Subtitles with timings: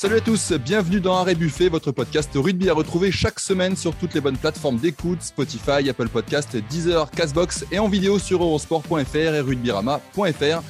[0.00, 3.94] Salut à tous, bienvenue dans Arrêt Buffet, votre podcast rugby à retrouver chaque semaine sur
[3.94, 9.14] toutes les bonnes plateformes d'écoute, Spotify, Apple Podcast, Deezer, Castbox et en vidéo sur eurosport.fr
[9.14, 10.62] et rugbyrama.fr.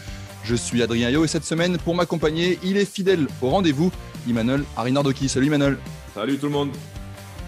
[0.42, 3.92] Je suis Adrien Yo et cette semaine, pour m'accompagner, il est fidèle au rendez-vous,
[4.28, 5.28] Emmanuel Arinardoki.
[5.28, 5.78] Salut Emmanuel.
[6.12, 6.70] Salut tout le monde.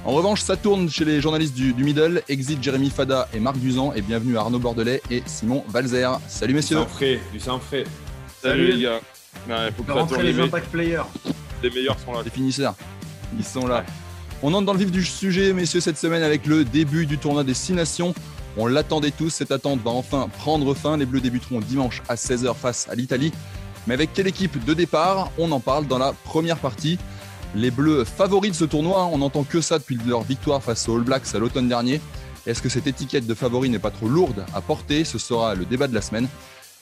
[0.04, 3.92] En revanche, ça tourne chez les journalistes du, Middle, Exit Jérémy Fada et Marc Duzan,
[3.92, 6.10] et bienvenue à Arnaud Bordelais et Simon Valzer.
[6.28, 6.76] Salut messieurs.
[6.76, 7.84] Du sang frais, du sang frais.
[8.40, 9.00] Salut, les gars.
[9.48, 11.02] il faut que les impact players
[11.62, 12.22] les meilleurs sont là.
[12.24, 12.74] Les finisseurs,
[13.38, 13.84] ils sont là.
[14.42, 17.44] On entre dans le vif du sujet, messieurs, cette semaine avec le début du tournoi
[17.44, 18.14] des 6 nations.
[18.56, 20.96] On l'attendait tous, cette attente va enfin prendre fin.
[20.96, 23.32] Les Bleus débuteront dimanche à 16h face à l'Italie.
[23.86, 25.30] Mais avec quelle équipe de départ?
[25.38, 26.98] On en parle dans la première partie.
[27.54, 30.96] Les Bleus favoris de ce tournoi, on n'entend que ça depuis leur victoire face aux
[30.96, 32.00] All Blacks à l'automne dernier.
[32.46, 35.04] Est-ce que cette étiquette de favori n'est pas trop lourde à porter?
[35.04, 36.28] Ce sera le débat de la semaine.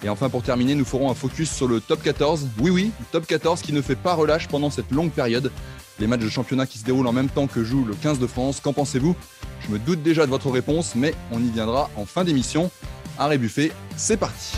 [0.02, 2.48] Et enfin, pour terminer, nous ferons un focus sur le top 14.
[2.60, 5.52] Oui, oui, top 14 qui ne fait pas relâche pendant cette longue période.
[5.98, 8.26] Les matchs de championnat qui se déroulent en même temps que joue le 15 de
[8.26, 8.60] France.
[8.60, 9.14] Qu'en pensez-vous?
[9.60, 12.70] Je me doute déjà de votre réponse, mais on y viendra en fin d'émission.
[13.18, 14.56] Arrêt buffet, c'est parti.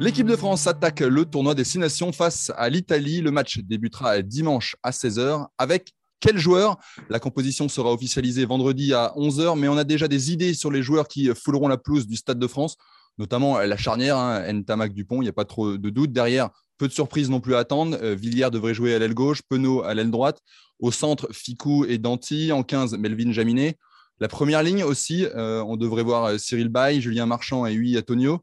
[0.00, 3.20] L'équipe de France attaque le tournoi des 6 nations face à l'Italie.
[3.20, 6.76] Le match débutera dimanche à 16h avec quel joueur
[7.08, 10.82] La composition sera officialisée vendredi à 11h, mais on a déjà des idées sur les
[10.82, 12.76] joueurs qui fouleront la pelouse du Stade de France,
[13.18, 16.12] notamment la charnière, hein, Ntamak Dupont, il n'y a pas trop de doute.
[16.12, 17.98] Derrière, peu de surprises non plus à attendre.
[18.02, 20.40] Euh, Villiers devrait jouer à l'aile gauche, Penaud à l'aile droite.
[20.78, 22.52] Au centre, Ficou et Danty.
[22.52, 23.76] En 15, Melvin Jaminet.
[24.18, 27.98] La première ligne aussi, euh, on devrait voir euh, Cyril Bay, Julien Marchand et Huy
[27.98, 28.40] Antonio.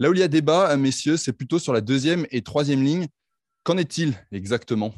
[0.00, 3.06] Là où il y a débat, messieurs, c'est plutôt sur la deuxième et troisième ligne.
[3.62, 4.92] Qu'en est-il exactement?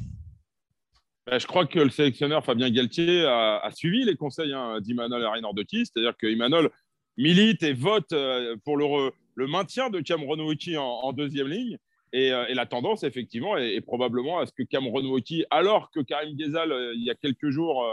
[1.37, 6.17] Je crois que le sélectionneur Fabien Galtier a, suivi les conseils hein, d'Imanol Reinhardt-Doki, c'est-à-dire
[6.17, 6.71] qu'Imanol
[7.19, 11.77] milite et vote euh, pour le, maintien de Cameron Wiki en, deuxième ligne.
[12.15, 16.35] Euh, et, la tendance, effectivement, est, probablement à ce que Cameron Wiki, alors que Karim
[16.35, 17.85] Ghezal, euh, il y a quelques jours,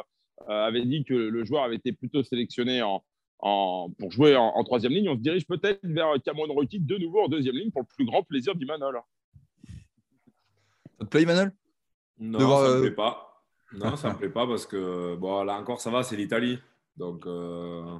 [0.49, 2.83] avait dit que le joueur avait été plutôt sélectionné
[3.41, 7.29] pour jouer en, troisième ligne, on se dirige peut-être vers Cameron Wiki de nouveau en
[7.29, 9.01] deuxième ligne pour le plus grand plaisir d'Imanol.
[10.99, 11.53] Ça te plaît, Imanol
[12.19, 13.26] Non, ça ne me plaît pas.
[13.72, 16.59] Non, ça ne me plaît pas parce que, bon, là encore, ça va, c'est l'Italie.
[16.97, 17.99] Donc, euh,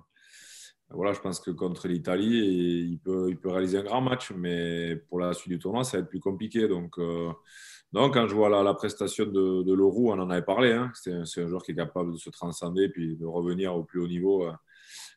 [0.91, 5.53] je pense que contre l'Italie, il peut, réaliser un grand match, mais pour la suite
[5.53, 6.69] du tournoi, ça va être plus compliqué.
[6.69, 7.33] Donc, euh,
[7.93, 11.47] quand je vois la, prestation de, de on en avait parlé, hein, c'est un, un,
[11.49, 14.53] joueur qui est capable de se transcender puis de revenir au plus haut niveau euh,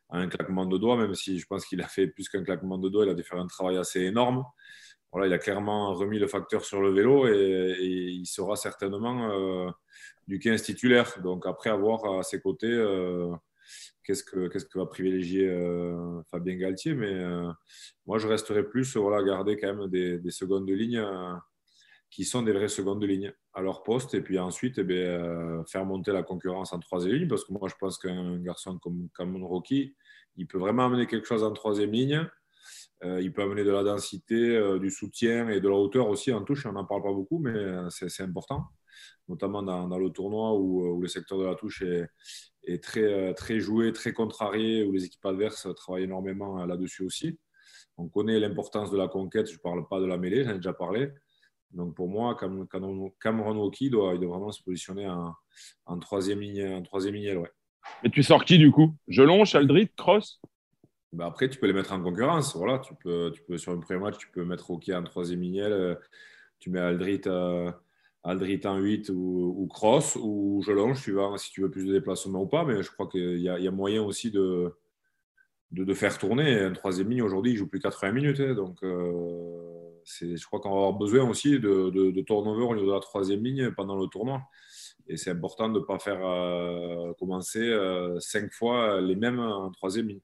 [0.09, 2.77] à un claquement de doigts, même si je pense qu'il a fait plus qu'un claquement
[2.77, 4.43] de doigts, il a dû faire un travail assez énorme.
[5.11, 9.73] Voilà, il a clairement remis le facteur sur le vélo et, il sera certainement
[10.29, 11.19] du 15 titulaire.
[11.23, 13.33] Donc après avoir à ses côtés euh,
[14.03, 16.93] qu'est-ce que qu'est-ce que va privilégier euh, Fabien Galtier?
[16.93, 17.51] Mais euh,
[18.05, 21.03] moi, je resterai plus voilà garder quand même des, des secondes de ligne
[22.11, 25.85] qui sont des vraies secondes de ligne à leur poste et puis ensuite eh faire
[25.85, 29.47] monter la concurrence en troisième ligne parce que moi je pense qu'un garçon comme Cameron
[29.47, 29.95] Rocky
[30.35, 32.27] il peut vraiment amener quelque chose en troisième ligne
[33.03, 36.65] il peut amener de la densité, du soutien et de la hauteur aussi en touche.
[36.65, 37.53] On n'en parle pas beaucoup, mais
[37.89, 38.65] c'est important
[39.29, 44.11] notamment dans, le tournoi où, le secteur de la touche est, très, euh, joué, très
[44.11, 47.39] contrarié, où les équipes adverses travaillent énormément là-dessus aussi.
[47.97, 50.55] On connaît l'importance de la conquête, je ne parle pas de la mêlée, j'en ai
[50.55, 51.09] déjà parlé.
[51.71, 55.07] Donc pour moi, Cameron il doit vraiment se positionner
[55.85, 57.51] en, troisième ligne, en troisième ligne ouais.
[58.03, 58.95] Et tu sors qui du coup?
[59.07, 60.41] Gelon, Chaldrit, Cross?
[61.11, 62.55] Bah après, tu peux les mettre en concurrence.
[62.55, 65.41] Voilà, tu peux, tu peux, sur un premier match, tu peux mettre Rocky en troisième
[65.41, 65.61] ligne.
[65.61, 65.95] Euh,
[66.59, 67.71] tu mets Aldrit euh,
[68.23, 72.63] en 8 ou, Cross ou Jelonge, suivant si tu veux plus de déplacement ou pas.
[72.63, 74.75] Mais je crois qu'il y, a moyen aussi de,
[75.71, 76.59] de, faire tourner.
[76.59, 78.39] Un troisième ligne, aujourd'hui, il joue plus 80 minutes.
[78.39, 78.53] Hein.
[78.53, 79.89] donc, euh,
[80.21, 83.43] je crois qu'on va avoir besoin aussi de, de, turnover au niveau de la troisième
[83.43, 84.41] ligne pendant le tournoi.
[85.07, 86.19] Et c'est important de ne pas faire
[87.17, 87.75] commencer
[88.19, 90.21] cinq fois les mêmes en troisième ligne.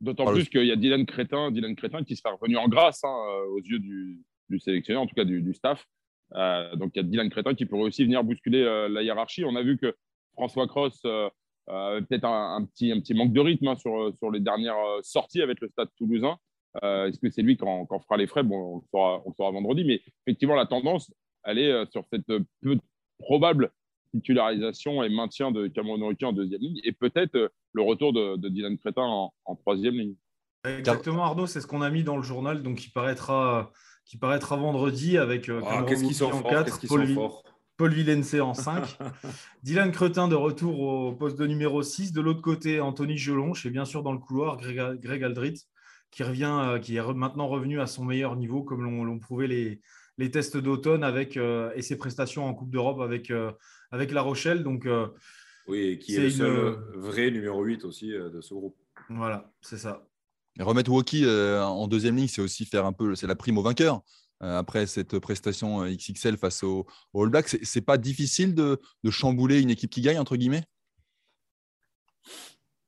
[0.00, 3.16] D'autant plus qu'il y a Dylan Crétin, Dylan Crétin qui sera revenu en grâce hein,
[3.50, 5.86] aux yeux du, du sélectionneur, en tout cas du, du staff.
[6.34, 9.44] Euh, donc il y a Dylan Crétin qui pourrait aussi venir bousculer euh, la hiérarchie.
[9.44, 9.94] On a vu que
[10.34, 11.28] François Cross euh,
[11.68, 15.42] avait peut-être un, petit, un petit manque de rythme hein, sur, sur les dernières sorties
[15.42, 16.36] avec le Stade toulousain.
[16.82, 18.42] Est-ce que c'est lui qui en, fera les frais?
[18.42, 21.10] Bon, on le, saura, vendredi, mais effectivement, la tendance,
[21.42, 22.42] elle est sur cette peu
[23.18, 23.72] probable
[24.12, 29.02] titularisation et maintien de Cameron en deuxième ligne et peut-être le retour de, Dylan Crétin
[29.02, 30.14] en, en, troisième ligne.
[30.66, 33.70] Exactement, Arnaud, c'est ce qu'on a mis dans le journal, donc il paraîtra
[34.06, 37.06] qui paraîtra vendredi avec euh, ah, qu'est-ce qu'ils sont en 4, Paul,
[37.76, 38.96] Paul Villense en 5,
[39.62, 42.12] Dylan Cretin de retour au poste de numéro 6.
[42.12, 45.66] De l'autre côté, Anthony Gelonche et bien sûr dans le couloir, Greg, Aldrit
[46.12, 49.80] qui revient, euh, qui est maintenant revenu à son meilleur niveau, comme l'ont prouvé les,
[50.18, 53.30] les tests d'automne avec et ses prestations en Coupe d'Europe avec,
[53.90, 54.62] avec La Rochelle.
[54.62, 54.88] Donc,
[55.68, 58.76] oui, qui est, le seul vrai numéro 8 aussi de ce groupe.
[59.08, 60.08] Voilà, c'est ça.
[60.58, 63.62] Et remettre Woki en deuxième ligne, c'est aussi faire un peu, c'est la prime au
[63.62, 64.00] vainqueur.
[64.40, 69.70] après cette prestation XXL face au, All Blacks, c'est pas difficile de, de, chambouler une
[69.70, 70.64] équipe qui gagne entre guillemets?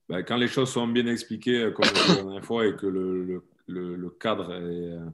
[0.09, 3.43] Bah, quand les choses sont bien expliquées, euh, comme la dernière fois, et que le,
[3.67, 5.05] le, le, cadre est, euh,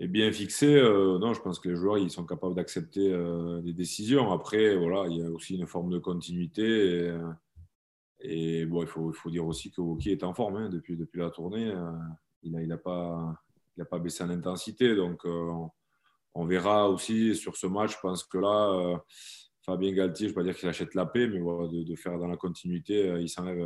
[0.00, 3.10] est, bien fixé, euh, non, je pense que les joueurs ils sont capables d'accepter
[3.62, 4.32] des décisions.
[4.32, 7.14] Après, voilà, il y a aussi une forme de continuité.
[8.20, 11.72] Et, bon, il faut, dire aussi que Woki est en forme hein, depuis, la tournée.
[12.42, 14.94] il n'a il a pas, baissé en intensité.
[14.94, 17.96] Donc, on verra aussi sur ce match.
[17.96, 19.00] Je pense que là
[19.62, 22.26] Fabien Galtier, je ne vais pas dire qu'il achète la paix, mais de, faire dans
[22.26, 23.60] la continuité, euh, il s'enlève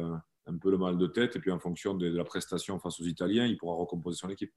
[0.46, 1.36] un, peu le mal de tête.
[1.36, 4.52] Et puis en fonction de, la prestation face aux Italiens, il pourra recomposer son équipe.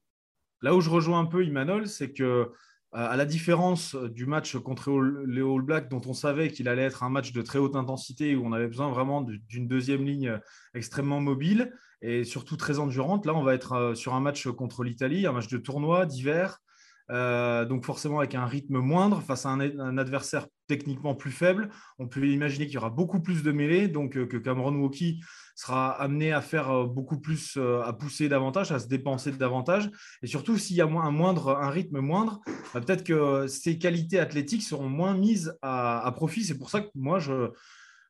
[0.62, 2.46] Là où je rejoins un peu Imanol, c'est que euh,
[2.92, 4.90] à la différence du match contre
[5.26, 8.34] les All Blacks, dont on savait qu'il allait être un match de très haute intensité,
[8.34, 10.40] où on avait besoin vraiment d'une deuxième ligne
[10.74, 14.84] extrêmement mobile et surtout très endurante, là on va être euh, sur un match contre
[14.84, 16.60] l'Italie, un match de tournoi d'hiver,
[17.10, 21.70] euh, donc forcément avec un rythme moindre face à un, adversaire techniquement plus faible.
[21.98, 25.20] On peut imaginer qu'il y aura beaucoup plus de mêlées, donc euh, que Cameron Woki
[25.54, 29.90] sera amené à faire euh, beaucoup plus, à pousser davantage, à se dépenser davantage.
[30.22, 32.40] Et surtout, s'il y a un, moindre, un rythme moindre,
[32.74, 36.44] bah, peut-être que ses qualités athlétiques seront moins mises à, profit.
[36.44, 37.18] C'est pour ça que moi,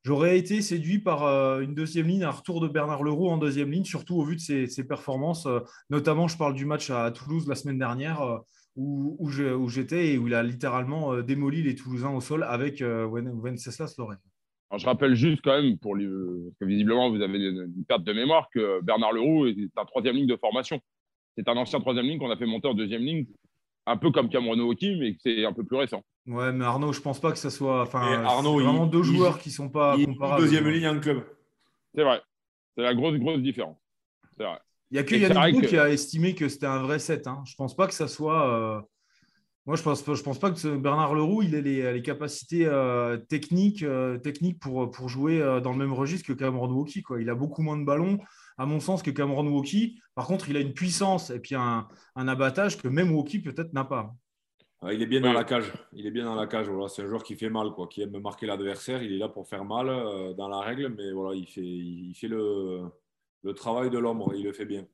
[0.05, 1.27] J'aurais été séduit par
[1.61, 4.41] une deuxième ligne, un retour de Bernard Leroux en deuxième ligne, surtout au vu de
[4.41, 5.47] ses performances.
[5.91, 8.41] Notamment, je parle du match à Toulouse la semaine dernière
[8.79, 13.07] où, j'étais et où il a littéralement euh, démoli les Toulousains au sol avec euh,
[13.07, 14.19] Wenceslas Lorraine.
[14.77, 18.49] je rappelle juste quand même, pour parce que visiblement vous avez une perte de mémoire,
[18.55, 20.81] que Bernard Leroux est un troisième ligne de formation.
[21.37, 23.27] C'est un ancien troisième ligne qu'on a fait monter en deuxième ligne,
[23.87, 26.03] un peu comme Cameron Oki, mais c'est un peu plus récent.
[26.27, 27.83] Ouais, mais Arnaud, je pense pas que ça soit.
[27.83, 30.43] Enfin, Arnaud, vraiment deux joueurs qui sont pas comparables.
[30.43, 31.25] Deuxième ligne en club.
[31.95, 32.21] C'est vrai.
[32.77, 33.79] C'est la grosse, grosse différence.
[34.37, 34.59] C'est vrai.
[34.91, 37.27] Il n'y a que Yannick qui a estimé que c'était un vrai set.
[37.27, 37.43] Hein.
[37.47, 38.49] Je ne pense pas que ça soit.
[38.49, 38.81] Euh,
[39.67, 41.61] moi, je ne pense, je pense pas que Bernard Leroux il ait
[41.93, 46.87] les, capacités euh, techniques, euh, techniques pour, pour jouer dans le même registre que Cameron.
[47.05, 47.21] Quoi.
[47.21, 48.19] Il a beaucoup moins de ballons,
[48.57, 50.01] à mon sens, que Cameron Woki.
[50.15, 51.87] Par contre, il a une puissance et puis un,
[52.17, 54.15] un abattage que même Woki peut-être n'a pas.
[54.91, 55.71] Il est bien dans la cage.
[55.93, 56.69] Il est bien dans la cage.
[56.69, 56.89] Voilà.
[56.89, 59.03] C'est un joueur qui fait mal, quoi, qui aime marquer l'adversaire.
[59.03, 59.89] Il est là pour faire mal
[60.35, 62.85] dans la règle, mais voilà, il fait, il fait le,
[63.43, 64.85] le travail de l'ombre, il le fait bien.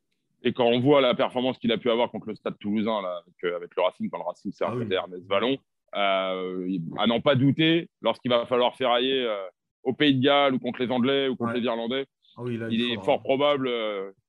[0.44, 3.22] Et quand on voit la performance qu'il a pu avoir contre le Stade Toulousain là,
[3.22, 5.56] avec, euh, le Racing, quand le Racing s'est ah Ernest Vallon,
[5.96, 9.36] euh, à n'en pas douter, lorsqu'il va falloir ferrailler euh,
[9.84, 12.06] au Pays de Galles ou contre les Anglais ou contre les Irlandais,
[12.36, 13.70] ah il, est fort probable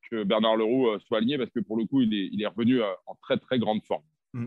[0.09, 2.81] que Bernard Leroux soit aligné parce que pour le coup, il est, il est revenu
[2.81, 4.03] en très très grande forme.
[4.33, 4.45] Mm.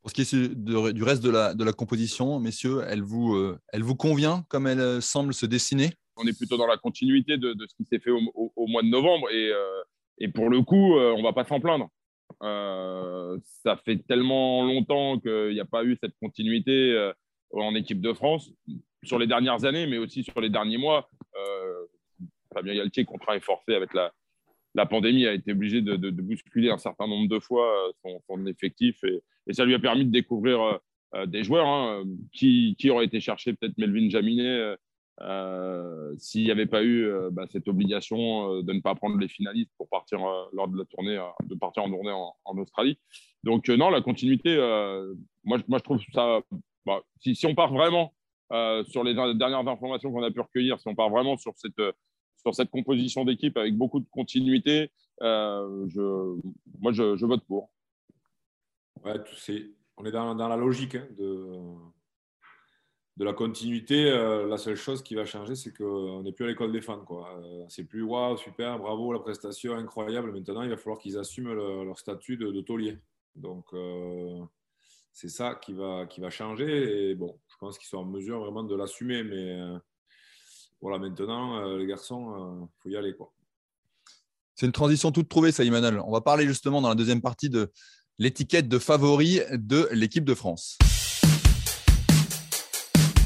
[0.00, 3.36] Pour ce qui est du reste de la, de la composition, messieurs, elle vous,
[3.72, 5.90] elle vous convient comme elle semble se dessiner?
[6.18, 9.30] On est plutôt dans la continuité de, ce qui s'est fait au, mois de novembre.
[9.30, 11.88] Et, euh, pour le coup, euh, on ne va pas s'en plaindre.
[12.42, 17.12] Euh, ça fait tellement longtemps qu'il n'y a pas eu cette continuité
[17.52, 18.52] en équipe de France
[19.02, 21.08] sur les dernières années, mais aussi sur les derniers mois.
[22.52, 27.06] Fabien Galtier, contrat est forcé avec la, pandémie, a été obligé de, bousculer un certain
[27.06, 27.92] nombre de fois
[28.26, 29.22] son, effectif et,
[29.52, 30.80] ça lui a permis de découvrir
[31.26, 34.76] des joueurs hein, qui, qui, auraient été chercher peut-être Melvin Jaminet
[36.18, 39.28] s'il n'y avait pas eu euh, bah, cette obligation euh, de ne pas prendre les
[39.28, 40.20] finalistes pour partir
[40.52, 42.98] lors de la tournée, de partir en tournée en, Australie.
[43.44, 44.56] Donc non, la continuité,
[45.44, 46.40] moi, moi je trouve ça.
[46.86, 48.12] Bah, si, on part vraiment
[48.50, 51.82] sur les dernières informations qu'on a pu recueillir, si on part vraiment sur cette,
[52.36, 56.38] sur cette composition d'équipe avec beaucoup de continuité, je,
[56.80, 57.70] moi je, vote pour.
[59.04, 59.20] Ouais,
[59.96, 61.44] on est dans, dans la logique hein, de
[63.18, 66.48] de la continuité, euh, la seule chose qui va changer, c'est qu'on n'est plus à
[66.48, 67.04] l'école des fans.
[67.10, 70.30] Euh, c'est plus waouh, super, bravo, la prestation incroyable.
[70.30, 72.96] Maintenant, il va falloir qu'ils assument leur statut de, taulier.
[73.34, 74.40] Donc, euh,
[75.12, 77.10] c'est ça qui va, qui va changer.
[77.10, 79.24] Et bon, je pense qu'ils sont en mesure vraiment de l'assumer.
[79.24, 79.58] Mais
[80.80, 83.16] voilà, maintenant, les garçons, il faut y aller.
[84.54, 86.00] C'est une transition toute trouvée, ça, Emmanuel.
[86.06, 87.72] On va parler justement dans la deuxième partie de
[88.20, 90.78] l'étiquette de favori de l'équipe de France.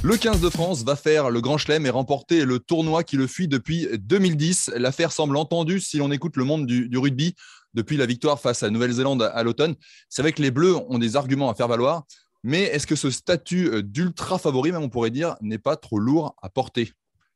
[0.05, 3.29] Le 15 de France va faire le Grand Chelem et remporter le tournoi qui le
[3.29, 4.73] fuit depuis 2010.
[4.75, 7.37] L'affaire semble entendue si l'on écoute le monde du, rugby
[7.73, 9.77] depuis la victoire face à Nouvelle-Zélande à l'automne.
[10.09, 12.03] C'est vrai que les Bleus ont des arguments à faire valoir,
[12.43, 16.35] mais est-ce que ce statut d'ultra favori, même on pourrait dire, n'est pas trop lourd
[16.43, 16.91] à porter?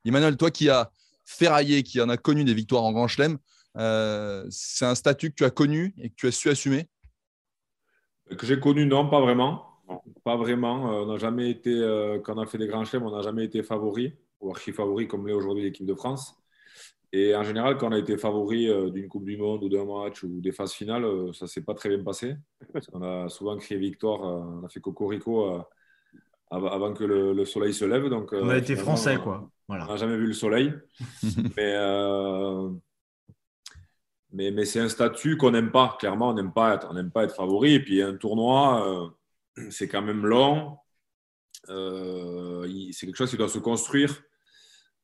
[0.04, 0.90] Emmanuel, toi qui as
[1.24, 3.38] ferraillé, qui en a connu des victoires en Grand Chelem,
[3.78, 6.88] euh, c'est un statut que tu as connu et que tu as su assumer?
[8.36, 9.75] Que j'ai connu, non, pas vraiment.
[10.26, 10.90] Pas vraiment.
[10.90, 13.22] Euh, on n'a jamais été, euh, quand on a fait des grands chelems, on n'a
[13.22, 16.34] jamais été favori ou archi-favori comme l'est aujourd'hui l'équipe de France.
[17.12, 19.84] Et en général, quand on a été favori euh, d'une Coupe du Monde ou d'un
[19.84, 22.34] match ou des phases finales, ça ne s'est pas très bien passé.
[22.92, 25.60] on a souvent crié victoire, on a fait cocorico
[26.50, 28.08] avant que le, soleil se lève.
[28.08, 29.48] Donc, on a été français, quoi.
[29.68, 30.72] On n'a jamais vu le soleil.
[31.56, 31.76] mais
[34.32, 35.96] mais, mais c'est un statut qu'on n'aime pas.
[36.00, 37.74] Clairement, on n'aime pas, être, on pas être favori.
[37.74, 39.14] Et puis, un tournoi
[39.70, 40.78] c'est quand même long.
[41.68, 44.22] Euh, c'est quelque chose qui doit se construire.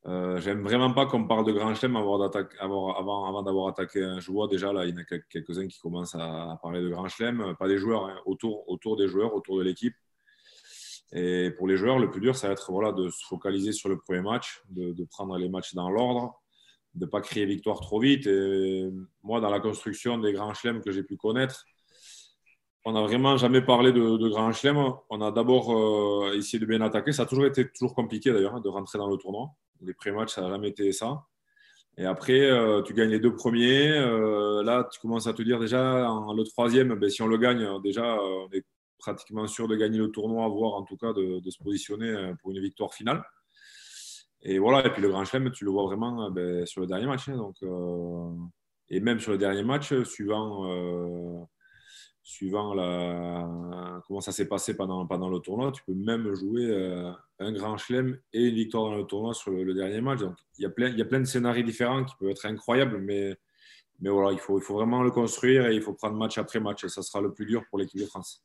[0.07, 4.49] Euh, J'aime vraiment pas qu'on parle de grand chelem avant, d'avoir attaqué un joueur.
[4.49, 7.69] Déjà, là, il y en a quelques-uns qui commencent à, parler de grand chelem, pas
[7.69, 9.95] des joueurs, hein, autour, des joueurs, autour de l'équipe.
[11.15, 13.89] Et pour les joueurs, le plus dur, ça va être voilà, de se focaliser sur
[13.89, 16.41] le premier match, de, prendre les matchs dans l'ordre,
[16.95, 18.29] de ne pas crier victoire trop vite.
[19.23, 21.67] Moi, dans la construction des grands chelems que j'ai pu connaître,
[22.85, 24.93] on n'a vraiment jamais parlé de, grand chelem.
[25.09, 27.13] On a d'abord euh, essayé de bien attaquer.
[27.13, 29.51] Ça a toujours été toujours compliqué d'ailleurs de rentrer dans le tournoi.
[29.81, 31.25] Les pré-matchs, ça n'a jamais été ça.
[31.97, 33.89] Et après, euh, tu gagnes les deux premiers.
[33.89, 37.81] Euh, là, tu commences à te dire déjà, le troisième, ben, si on le gagne,
[37.83, 38.65] déjà, on est
[38.99, 42.61] pratiquement sûr de gagner le tournoi, voire en tout cas de, se positionner pour une
[42.61, 43.23] victoire finale.
[44.45, 47.07] Et voilà, et puis le grand chelem, tu le vois vraiment ben, sur le dernier
[47.07, 47.29] match.
[47.29, 47.53] Hein.
[48.89, 51.47] et même sur le dernier match, suivant
[52.23, 57.11] suivant la, comment ça s'est passé pendant, pendant le tournoi, tu peux même jouer euh,
[57.41, 60.21] un grand chelem et une victoire dans le tournoi sur le, dernier match.
[60.21, 63.35] Donc, il y, a plein, de scénarios différents qui peuvent être incroyables, mais,
[64.01, 66.61] mais voilà, il faut, il faut vraiment le construire et il faut prendre match après
[66.61, 66.85] match.
[66.85, 68.45] Et ça sera le plus dur pour l'équipe de France.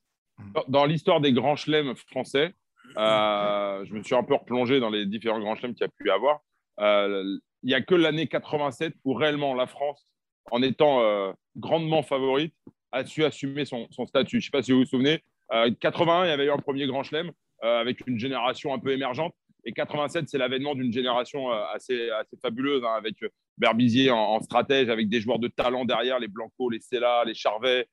[0.68, 2.54] Dans l'histoire des grands chelems français,
[2.98, 5.92] euh, je me suis un peu replongé dans les différents grands chelems qu'il y a
[5.96, 6.40] pu avoir.
[6.80, 7.24] Euh,
[7.64, 10.14] il n'y a que l'année 87 où réellement la France,
[10.52, 12.54] en étant grandement favorite,
[12.91, 14.38] a su assumer son, statut.
[14.38, 16.58] Je ne sais pas si vous vous souvenez, euh, 81, il y avait eu un
[16.58, 17.32] premier grand chelem
[17.63, 19.34] euh, avec une génération un peu émergente.
[19.63, 24.39] Et 87, c'est l'avènement d'une génération euh, assez, assez fabuleuse, hein, avec euh, Berbizier en,
[24.41, 27.88] stratège, avec des joueurs de talent derrière, les Blanco, les Sella, les Charvet,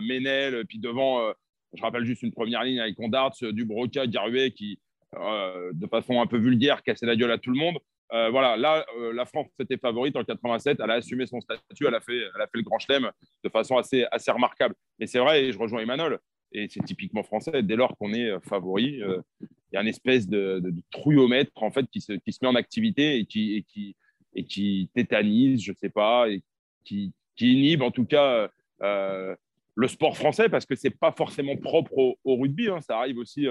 [0.00, 1.32] Ménel, puis devant,
[1.74, 4.78] je rappelle juste une première ligne avec Ondarts, Dubroca, Garuet, qui,
[5.14, 7.78] de façon un peu vulgaire, cassait la gueule à tout le monde.
[8.12, 10.78] Euh, voilà, là, euh, la France était favorite en 87.
[10.82, 13.10] Elle a assumé son statut, elle a fait, elle a fait le grand chelem
[13.42, 14.74] de façon assez, assez remarquable.
[14.98, 16.18] Mais c'est vrai, et je rejoins Emmanuel,
[16.52, 20.28] et c'est typiquement français, dès lors qu'on est euh, favori, il y a une espèce
[20.28, 23.62] de, de, trouillomètre en fait, qui se, qui se, met en activité et qui, et
[23.62, 23.96] qui,
[24.34, 26.42] et qui tétanise, je ne sais pas, et
[26.84, 28.48] qui, inhibe en tout cas
[28.80, 32.68] le sport français parce que ce n'est pas forcément propre au, rugby.
[32.68, 32.80] Hein.
[32.80, 33.46] ça arrive aussi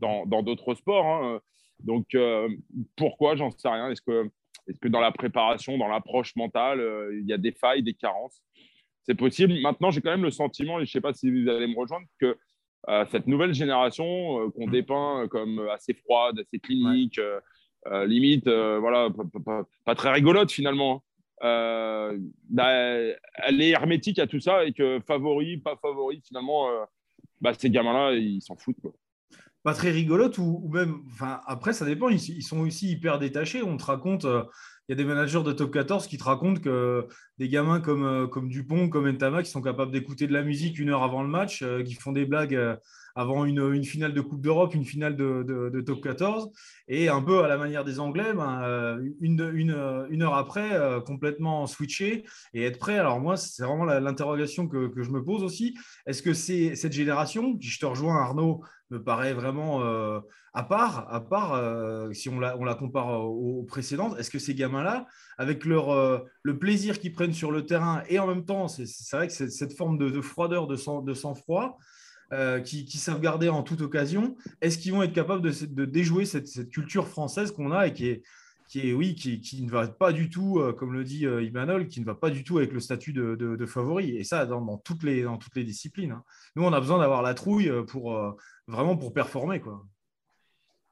[0.00, 1.06] dans d'autres sports.
[1.06, 1.40] Hein.
[1.80, 2.48] Donc, euh,
[2.96, 3.90] pourquoi J'en sais rien.
[3.90, 4.30] Est-ce que,
[4.66, 7.94] est que dans la préparation, dans l'approche mentale, euh, il y a des failles, des
[7.94, 8.40] carences?
[9.04, 9.54] C'est possible.
[9.60, 11.76] Maintenant, j'ai quand même le sentiment, et je ne sais pas si vous allez me
[11.76, 12.36] rejoindre, que
[12.88, 17.20] euh, cette nouvelle génération qu'on dépeint comme assez froide, assez clinique,
[18.04, 19.08] limite, voilà,
[19.84, 21.02] pas, très rigolote finalement.
[21.40, 22.18] Hein.
[22.50, 26.68] Bah, elle est hermétique à tout ça et que favori, pas favori, finalement,
[27.40, 28.80] bah, ces gamins-là, ils s'en foutent.
[28.80, 28.92] Quoi
[29.62, 32.08] pas très rigolote ou, même, enfin, après, ça dépend.
[32.08, 33.62] Ils, sont aussi hyper détachés.
[33.62, 34.44] On te raconte, euh,
[34.88, 37.06] il y a des managers de top 14 qui te racontent que
[37.38, 40.78] des gamins comme, euh, comme Dupont, comme Entama, qui sont capables d'écouter de la musique
[40.78, 42.78] une heure avant le match, euh, qui font des blagues
[43.16, 46.50] avant une, finale de Coupe d'Europe, une finale de, top 14,
[46.86, 50.70] et un peu à la manière des Anglais, ben, une, une, une, heure après,
[51.04, 52.24] complètement switché
[52.54, 52.96] et être prêt.
[52.96, 55.76] Alors moi, c'est vraiment l'interrogation que, que, je me pose aussi.
[56.06, 60.20] Est-ce que c'est cette génération, je te rejoins Arnaud, me paraît vraiment euh,
[60.54, 64.18] à part, à part euh, si on la, compare aux, précédentes.
[64.18, 68.18] Est-ce que ces gamins-là, avec leur, euh, le plaisir qu'ils prennent sur le terrain et
[68.18, 71.78] en même temps, c'est vrai que c'est cette forme de, froideur, de, sang, de sang-froid,
[72.62, 76.26] qui, qui, savent garder en toute occasion, est-ce qu'ils vont être capables de, de déjouer
[76.26, 78.22] cette, cette culture française qu'on a et qui est,
[78.68, 82.00] qui est oui, qui, qui, ne va pas du tout, comme le dit Imanol, qui
[82.00, 84.16] ne va pas du tout avec le statut de, de, favori.
[84.16, 86.12] Et ça, dans, toutes, les, dans toutes les disciplines.
[86.12, 86.22] Hein.
[86.54, 89.60] Nous, on a besoin d'avoir la trouille pour, vraiment pour performer.
[89.60, 89.84] Quoi.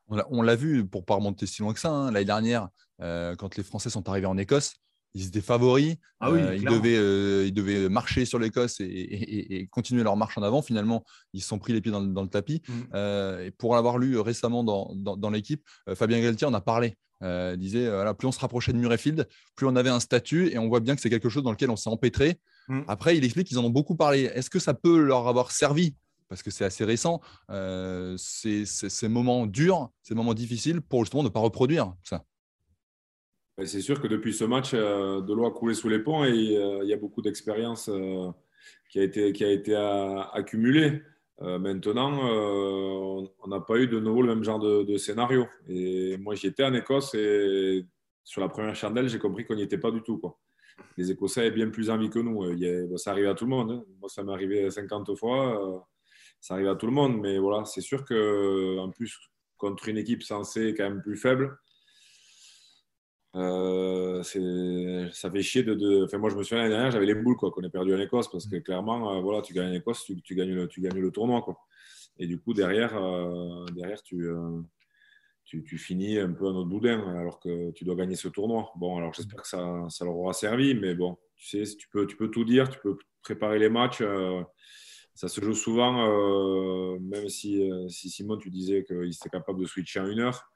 [0.09, 2.69] On l'a vu, pour ne pas remonter si loin que ça, hein, l'année dernière,
[3.03, 4.75] euh, quand les Français sont arrivés en Écosse,
[5.15, 5.97] ils étaient favoris.
[6.21, 10.43] Ah euh, ils, devaient, euh, ils, devaient, marcher sur l'Écosse et, continuer leur marche en
[10.43, 10.63] avant.
[10.63, 12.63] Finalement, ils se sont pris les pieds dans, le tapis.
[12.69, 13.43] Mm.
[13.45, 15.63] et pour l'avoir lu récemment dans, dans, l'équipe,
[15.95, 16.97] Fabien Galtier en a parlé.
[17.23, 20.59] Il disait voilà, plus on se rapprochait de Murrayfield, plus on avait un statut et
[20.59, 22.39] on voit bien que c'est quelque chose dans lequel on s'est empêtré.
[22.69, 22.83] Mm.
[22.89, 24.25] Après, il explique qu'ils en ont beaucoup parlé.
[24.35, 25.95] Est-ce que ça peut leur avoir servi?
[26.29, 27.21] Parce que c'est assez récent,
[27.51, 32.25] euh, ces moments durs, ces moments difficiles pour justement ne pas reproduire ça.
[33.65, 36.57] C'est sûr que depuis ce match, euh, de l'eau a coulé sous les ponts et
[36.57, 37.89] euh, il y a beaucoup d'expérience
[38.91, 39.75] qui a été, qui a été
[40.35, 41.03] accumulée.
[41.41, 45.47] Maintenant, on n'a pas eu de nouveau le même genre de, scénario.
[45.69, 47.85] Et moi, j'y étais en Écosse et
[48.25, 50.21] sur la première chandelle, j'ai compris qu'on n'y était pas du tout.
[50.97, 52.51] Les Écossais avaient bien plus envie que nous.
[52.53, 53.71] Il ça arrive à tout le monde.
[53.71, 53.85] Hein.
[54.01, 55.87] Moi, ça m'est arrivé 50 fois.
[56.41, 57.21] ça arrive à tout le monde.
[57.21, 59.19] Mais voilà, c'est sûr qu'en plus,
[59.57, 61.57] contre une équipe censée quand même plus faible,
[63.37, 64.23] euh,
[65.13, 67.51] ça fait chier de, Enfin, moi, je me souviens l'année dernière, j'avais les boules quoi,
[67.51, 70.35] qu'on ait perdu en Écosse parce que clairement, euh, voilà, tu gagnes en Écosse, tu,
[70.35, 71.43] gagnes, le, tu gagnes le tournoi.
[71.43, 71.59] Quoi.
[72.19, 74.27] Et du coup, derrière, euh, derrière tu,
[75.45, 78.73] tu, finis un peu à notre boudin alors que tu dois gagner ce tournoi.
[78.77, 82.07] Bon, alors j'espère que ça, ça, leur aura servi, mais bon, tu sais, tu peux,
[82.07, 84.03] tu peux tout dire, tu peux préparer les matchs.
[85.15, 90.01] ça se joue souvent, même si, si Simon, tu disais qu'il était capable de switcher
[90.01, 90.51] en une heure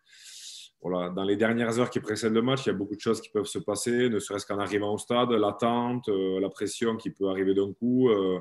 [0.83, 3.21] voilà, dans les dernières heures qui précèdent le match, il y a beaucoup de choses
[3.21, 7.11] qui peuvent se passer, ne serait-ce qu'en arrivant au stade, l'attente, euh, la pression qui
[7.11, 8.09] peut arriver d'un coup.
[8.09, 8.41] Euh,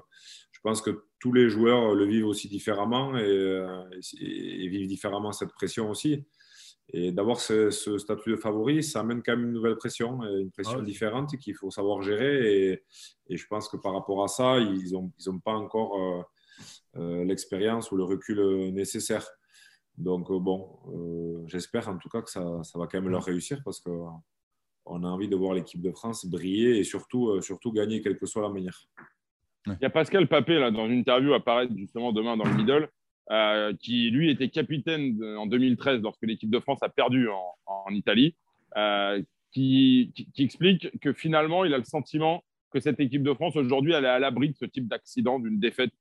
[0.52, 3.84] je pense que tous les joueurs le vivent aussi différemment et, euh,
[4.22, 6.26] vivent différemment cette pression aussi.
[6.92, 10.82] Et d'avoir ce, statut de favori, ça amène quand même une nouvelle pression, une pression
[10.82, 12.72] différente qu'il faut savoir gérer.
[12.72, 12.84] Et,
[13.28, 16.26] et, je pense que par rapport à ça, ils n'ont ils ont pas encore
[16.96, 19.28] l'expérience ou le recul nécessaire.
[20.00, 23.62] Donc, euh, bon, euh, j'espère en tout cas que ça, va quand même leur réussir
[23.66, 28.02] parce qu'on a envie de voir l'équipe de France briller et surtout, euh, surtout gagner,
[28.02, 28.80] quelle que soit la manière.
[29.68, 32.90] Il y a Pascal Papé, là, dans une interview apparaître justement demain dans le middle,
[33.80, 38.36] qui lui était capitaine en 2013 lorsque l'équipe de France a perdu en, Italie,
[39.52, 42.42] qui, explique que finalement, il a le sentiment
[42.72, 45.60] que cette équipe de France aujourd'hui, elle est à l'abri de ce type d'accident, d'une
[45.60, 45.92] défaite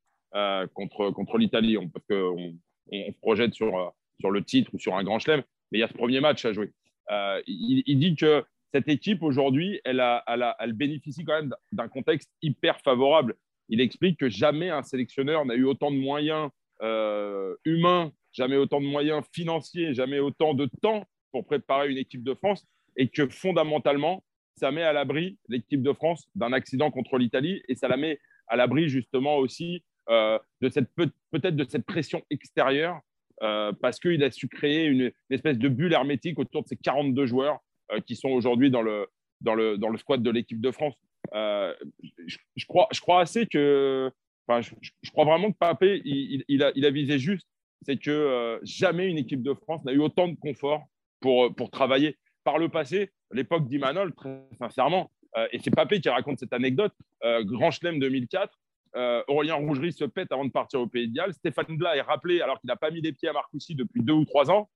[0.73, 1.77] contre, contre l'Italie.
[1.93, 2.55] Parce qu'on
[2.93, 3.89] on, se projette sur, euh,
[4.21, 6.45] sur le titre ou sur un grand chelem, mais il y a ce premier match
[6.45, 6.73] à jouer.
[7.11, 10.23] Euh, il, dit que cette équipe aujourd'hui, elle, a,
[10.59, 13.35] elle, bénéficie quand même d'un contexte hyper favorable.
[13.69, 16.51] Il explique que jamais un sélectionneur n'a eu autant de moyens
[16.83, 22.23] euh, humains, jamais autant de moyens financiers, jamais autant de temps pour préparer une équipe
[22.23, 24.25] de France et que fondamentalement,
[24.57, 28.19] ça met à l'abri l'équipe de France d'un accident contre l'Italie et ça la met
[28.49, 33.01] à l'abri justement aussi de cette peut-être de cette pression extérieure
[33.43, 37.27] euh, parce qu'il a su créer une, espèce de bulle hermétique autour de ces 42
[37.27, 37.61] joueurs
[37.93, 39.07] euh, qui sont aujourd'hui dans le,
[39.41, 40.95] dans, le, dans le squad de l'équipe de France.
[41.33, 44.11] Je, crois, je crois assez que.
[44.47, 47.47] Enfin, je, crois vraiment que Papé, il, il, a, il a visé juste.
[47.83, 50.85] C'est que jamais une équipe de France n'a eu autant de confort
[51.21, 52.17] pour, pour travailler.
[52.45, 55.13] Par le passé, l'époque d'Imanol, très sincèrement,
[55.53, 56.95] et c'est Papé qui raconte cette anecdote,
[57.43, 58.59] Grand Chelem 2004,
[58.99, 61.33] euh, Aurélien Rougerie se pète avant de partir au Pays de Galles.
[61.33, 64.13] Stéphane Blas est rappelé alors qu'il n'a pas mis les pieds à Marcoussis depuis deux
[64.13, 64.69] ou trois ans.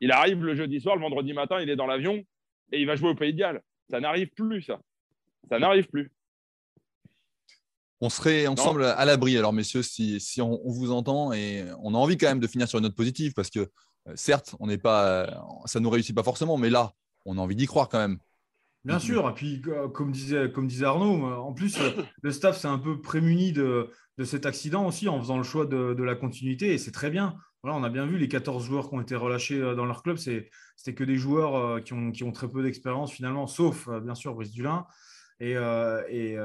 [0.00, 2.24] Il arrive le jeudi soir, le vendredi matin, il est dans l'avion
[2.72, 3.62] et il va jouer au Pays de Galles.
[3.88, 4.80] Ça n'arrive plus, ça.
[5.48, 6.10] Ça n'arrive plus.
[8.00, 11.98] On serait ensemble à l'abri, alors messieurs, si, si on, vous entend et on a
[11.98, 13.60] envie quand même de finir sur une note positive parce que
[14.08, 16.94] euh, certes, on n'est pas, ça nous réussit pas forcément, mais là,
[17.26, 18.18] on a envie d'y croire quand même.
[18.84, 19.62] Bien sûr, et puis
[19.92, 21.90] comme disait, comme disait Arnaud, euh, en plus, euh,
[22.22, 23.90] le staff s'est un peu prémuni de,
[24.24, 27.34] cet accident aussi en faisant le choix de, la continuité, et c'est très bien.
[27.62, 30.02] Voilà, on a bien vu les 14 joueurs qui ont été relâchés euh, dans leur
[30.02, 34.14] club, c'était que des joueurs qui ont, qui ont très peu d'expérience finalement, sauf bien
[34.14, 34.86] sûr Brice Dulin
[35.40, 36.38] et, et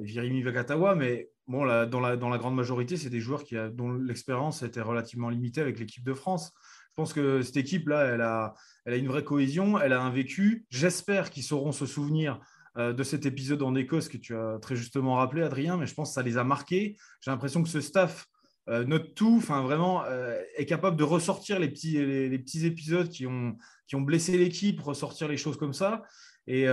[0.00, 3.92] Virimi Vakatawa, mais bon, dans, la, dans la grande majorité, c'est des joueurs qui dont
[3.92, 6.52] l'expérience était relativement limitée avec l'équipe de France.
[6.90, 10.10] Je pense que cette équipe-là, elle a, elle a une vraie cohésion, elle a un
[10.10, 10.66] vécu.
[10.70, 12.40] J'espère qu'ils sauront se souvenir
[12.78, 15.94] euh, de cet épisode en Écosse que tu as très justement rappelé, Adrien, mais je
[15.94, 16.96] pense que ça les a marqués.
[17.20, 18.26] J'ai l'impression que ce staff
[18.68, 23.08] euh, note tout, enfin vraiment euh, est capable de ressortir les petits, les, petits épisodes
[23.08, 23.56] qui ont,
[23.88, 26.02] qui ont blessé l'équipe, ressortir les choses comme ça.
[26.46, 26.66] Et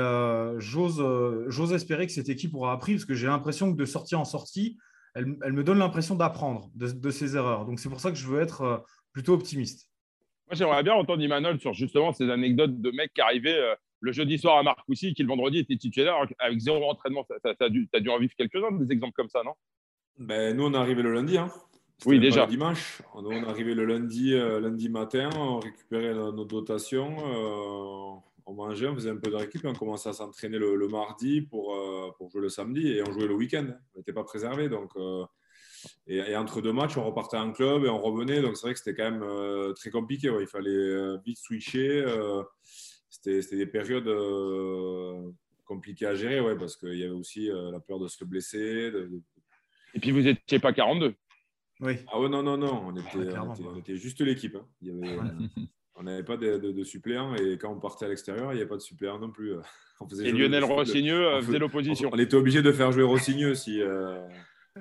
[0.57, 4.25] j'ose espérer que cette équipe aura appris, parce que j'ai l'impression que de sortie en
[4.25, 4.77] sortie,
[5.13, 7.65] elle, me donne l'impression d'apprendre de, de, ses erreurs.
[7.65, 9.87] Donc c'est pour ça que je veux être plutôt optimiste.
[10.47, 14.13] Moi, j'aimerais bien entendre Imanol sur justement ces anecdotes de mecs qui arrivaient euh, le
[14.13, 17.25] jeudi soir à Marcoussis, qui le vendredi était titulaire avec zéro entraînement.
[17.25, 19.53] Tu as, dû, en vivre quelques-uns, des exemples comme ça, non?
[20.17, 21.37] Ben, Nous, on est arrivé le lundi.
[21.37, 21.49] Hein.
[22.05, 22.45] Oui, déjà.
[22.45, 23.01] Le dimanche.
[23.13, 28.87] On est arrivé le lundi, euh, lundi matin, on récupérait nos, dotations, euh, on mangeait,
[28.87, 31.75] on faisait un peu de récup on commençait à s'entraîner le, mardi pour,
[32.17, 33.65] pour jouer le samedi et on jouait le week-end.
[33.95, 34.69] On n'était pas préservé.
[34.69, 34.93] Donc.
[36.07, 38.41] Et, entre deux matchs, on repartait en club et on revenait.
[38.41, 40.31] Donc, c'est vrai que c'était quand même euh, très compliqué.
[40.39, 42.03] Il fallait euh, vite switcher.
[42.05, 42.43] Euh,
[43.09, 44.09] c'était des périodes
[45.65, 48.91] compliquées à gérer ouais, parce qu'il y avait aussi la peur de se blesser.
[49.93, 51.13] Et puis, vous n'étiez pas 42
[51.81, 51.93] Oui.
[52.11, 52.83] Ah ouais, non, non, non.
[52.85, 54.55] On était, on était, juste l'équipe.
[54.55, 54.67] Hein.
[55.95, 58.69] on n'avait pas de, de, suppléants et quand on partait à l'extérieur, il n'y avait
[58.69, 59.53] pas de suppléants non plus.
[60.23, 62.11] et Lionel Rossigneux faisait l'opposition.
[62.13, 63.81] On était obligé de faire jouer Rossigneux si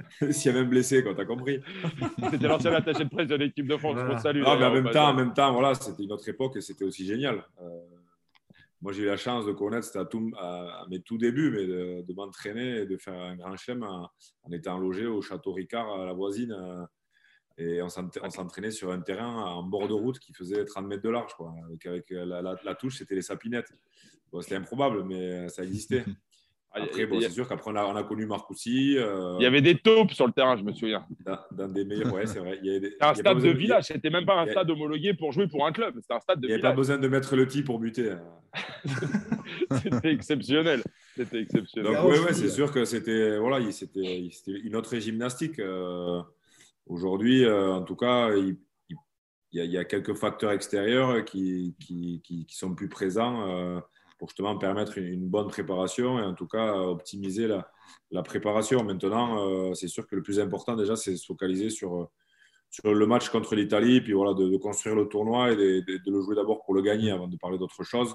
[0.30, 1.60] S'il y avait un blessé, quand t'as compris.
[2.30, 3.94] c'était l'ancien attaché de presse de l'équipe de France.
[3.94, 4.18] Voilà.
[4.18, 7.06] Salue, en même temps, en même temps, voilà, c'était une autre époque et c'était aussi
[7.06, 7.44] génial.
[7.60, 7.80] Euh,
[8.82, 11.66] moi, j'ai eu la chance de connaître, c'était à, tout, à, mes tout débuts, mais
[11.66, 14.10] de, de m'entraîner et de faire un grand chelem en,
[14.42, 16.52] en, étant logé au château Ricard à la voisine.
[16.52, 16.84] Euh,
[17.58, 21.08] et on s'entraînait sur un terrain en bord de route qui faisait 30 mètres de
[21.08, 21.34] large.
[21.34, 21.54] Quoi.
[21.66, 23.72] Avec, avec la, la, la, touche, c'était les sapinettes.
[24.30, 26.04] Bon, c'était improbable, mais ça existait.
[26.82, 28.96] Après, bon, c'est sûr qu'après, on a, on a, connu Marcoussi.
[28.98, 29.36] Euh...
[29.38, 31.06] Il y avait des taupes sur le terrain, je me souviens.
[31.24, 32.60] Dans, dans des meilleurs, ouais, c'est vrai.
[32.62, 35.72] C'était un stade de village, c'était même pas un stade homologué pour jouer pour un
[35.72, 35.94] club.
[36.00, 38.12] C'était un stade de Il n'y avait pas besoin de mettre le tee pour buter.
[38.12, 38.20] hein.
[39.82, 40.82] c'était exceptionnel.
[41.16, 41.92] C'était exceptionnel.
[41.92, 43.58] Donc, ouais, ouais, c'est sûr que c'était voilà,
[44.46, 45.58] une autre gymnastique.
[45.58, 46.20] Euh,
[46.86, 48.56] Aujourd'hui, euh, en tout cas, il,
[49.50, 53.82] il, y a, quelques facteurs extérieurs qui, qui, qui, qui sont plus présents
[54.18, 57.48] pour justement permettre une, bonne préparation et en tout cas optimiser
[58.10, 58.82] la, préparation.
[58.84, 62.08] Maintenant, euh, c'est sûr que le plus important déjà, c'est de se focaliser sur,
[62.70, 66.36] sur le match contre l'Italie, puis voilà, de, construire le tournoi et de, le jouer
[66.36, 68.14] d'abord pour le gagner avant de parler d'autre chose.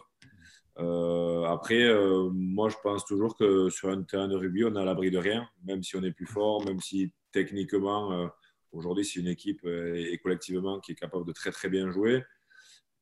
[0.80, 4.80] Euh, après, euh, moi, je pense toujours que sur un terrain de rugby, on est
[4.80, 8.28] à l'abri de rien, même si on est plus fort, même si techniquement, euh,
[8.72, 12.24] aujourd'hui, c'est une équipe et collectivement qui est capable de très très bien jouer.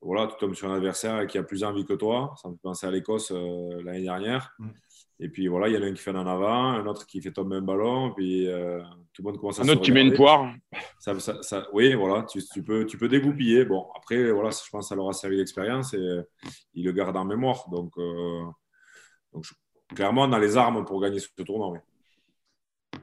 [0.02, 2.34] Voilà, tu tombes sur un adversaire qui a plus envie que toi.
[2.42, 4.54] Ça me fait penser à l'Écosse l'année dernière.
[4.60, 4.70] Mm.
[5.22, 7.22] Et puis voilà, il y en a un qui fait en avant, un autre qui
[7.22, 8.82] fait tomber un ballon, puis euh,
[9.12, 10.54] tout le monde commence à un se autre qui met une poire.
[10.98, 13.66] Ça, ça, ça, oui, voilà, tu, tu, peux, tu peux dégoupiller.
[13.66, 16.24] Bon, après, voilà, je pense que ça leur a servi d'expérience et euh,
[16.74, 17.68] ils le gardent en mémoire.
[17.70, 18.46] Donc, euh,
[19.34, 19.54] donc je,
[19.94, 21.72] clairement, on a les armes pour gagner ce tournoi.
[21.72, 21.80] Oui.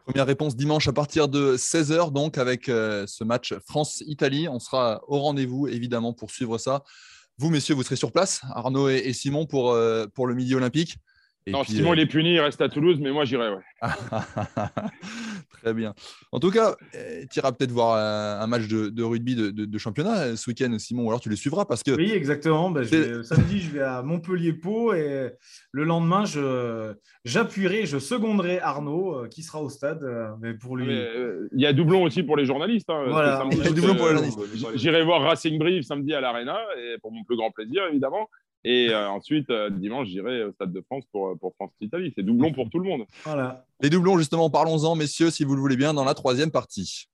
[0.05, 4.49] Première réponse dimanche à partir de 16h, donc avec euh, ce match France-Italie.
[4.49, 6.83] On sera au rendez-vous, évidemment, pour suivre ça.
[7.39, 10.55] Vous, messieurs, vous serez sur place, Arnaud et, et Simon, pour, euh, pour le midi
[10.55, 10.97] olympique.
[11.47, 11.95] Et non, puis, Simon, euh...
[11.95, 13.63] il est puni, il reste à Toulouse, mais moi, j'irai, ouais.
[15.63, 15.95] Très bien.
[16.33, 17.97] En tout cas, tu iras peut-être voir
[18.43, 21.29] un match de, de rugby de, de, de, championnat ce week-end, Simon, ou alors tu
[21.29, 21.91] les suivras parce que.
[21.93, 22.71] Oui, exactement.
[22.71, 25.31] Ben, je vais, samedi, je vais à Montpellier-Pau et
[25.73, 30.03] le lendemain, je, j'appuierai, je seconderai Arnaud euh, qui sera au stade.
[30.03, 30.87] euh, Mais pour lui.
[30.91, 32.91] euh, Il y a doublon aussi pour les journalistes.
[32.91, 33.39] Hein, Voilà.
[33.39, 34.39] samedi, Il y a doublon pour les journalistes.
[34.77, 38.29] J'irai voir Racing Brive samedi à l'Arena, et pour mon plus grand plaisir, évidemment.
[38.69, 42.13] Et euh, ensuite, euh, dimanche, j'irai au Stade de France pour, pour France-Italie.
[42.17, 43.03] C'est doublon pour tout le monde.
[43.23, 43.65] Voilà.
[43.81, 47.07] Les doublons, justement, parlons-en, messieurs, si vous le voulez bien, dans la troisième partie.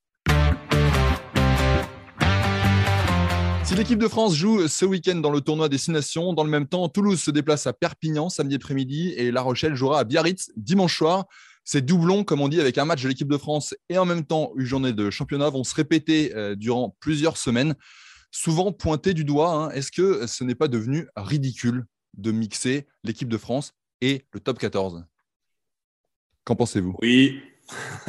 [3.64, 6.88] Si l'équipe de France joue ce week-end dans le tournoi Destination, dans le même temps,
[6.88, 11.26] Toulouse se déplace à Perpignan samedi après-midi et La Rochelle jouera à Biarritz dimanche soir.
[11.64, 14.24] Ces doublons, comme on dit, avec un match de l'équipe de France et en même
[14.24, 17.74] temps une journée de championnat, vont se répéter euh, durant plusieurs semaines.
[18.34, 19.70] Souvent pointés du doigt, hein.
[19.70, 21.84] est-ce que ce n'est pas devenu ridicule
[22.16, 25.04] de mixer l'équipe de France et le top 14
[26.44, 26.96] Qu'en pensez-vous?
[27.02, 27.40] Oui.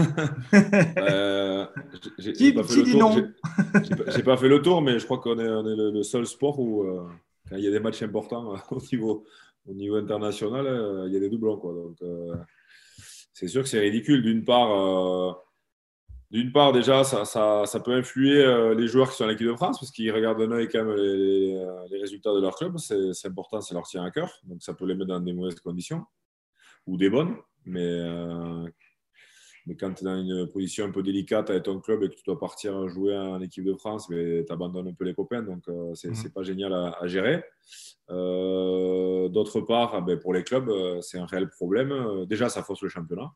[0.97, 1.65] euh,
[2.17, 3.11] j'ai Qui- pas fait qui le dit tour, non?
[3.15, 6.03] j'ai- J'ai pas, fait le tour, mais je crois qu'on est, on est le, le
[6.03, 7.05] seul sport où, euh,
[7.49, 9.25] quand il y a des matchs importants euh, au, niveau,
[9.67, 11.57] au niveau international, euh, il y a des doublons.
[11.57, 11.73] Quoi.
[11.73, 12.35] Donc, euh,
[13.33, 14.21] c'est sûr que c'est ridicule.
[14.23, 15.33] D'une part, euh,
[16.33, 19.47] d'une part, déjà, ça, ça, ça peut influer euh, les joueurs qui sont à l'équipe
[19.47, 22.55] de France, parce qu'ils regardent d'un œil quand même les, les, les résultats de leur
[22.55, 22.77] club.
[22.77, 24.31] C'est important, ça leur tient à cœur.
[24.43, 26.03] Donc, ça peut les mettre dans des mauvaises conditions
[26.87, 27.35] ou des bonnes.
[27.65, 28.65] Mais, euh,
[29.65, 32.15] mais quand tu es dans une position un peu délicate avec ton club et que
[32.15, 35.43] tu dois partir jouer en équipe de France, tu abandonnes un peu les copains.
[35.43, 37.43] Donc, euh, c'est pas génial à, à gérer.
[38.09, 41.91] Euh, D'autre part, ben, pour les clubs, euh, c'est un réel problème.
[41.91, 43.31] Euh, Déjà, ça fausse le championnat.